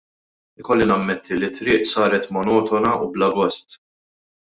Ikolli 0.61 0.85
nammetti 0.91 1.37
li 1.41 1.49
t-triq 1.51 1.83
saret 1.89 2.25
monotona 2.37 2.91
u 3.03 3.05
bla 3.19 3.29
gost. 3.37 3.67